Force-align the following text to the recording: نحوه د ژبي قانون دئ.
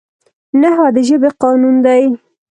نحوه 0.61 0.89
د 0.95 0.97
ژبي 1.07 1.29
قانون 1.41 1.75
دئ. 1.85 2.03